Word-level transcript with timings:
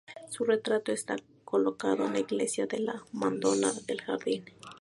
Su 0.31 0.45
retrato 0.45 0.91
está 0.91 1.15
colocado 1.45 2.07
en 2.07 2.13
la 2.13 2.19
iglesia 2.21 2.65
de 2.65 2.79
la 2.79 3.03
Madonna 3.11 3.71
del 3.85 4.01
Jardín. 4.01 4.43